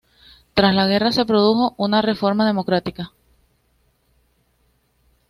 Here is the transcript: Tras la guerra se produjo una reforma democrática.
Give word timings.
Tras 0.55 0.73
la 0.73 0.87
guerra 0.87 1.11
se 1.11 1.25
produjo 1.25 1.75
una 1.77 2.01
reforma 2.01 2.47
democrática. 2.47 3.11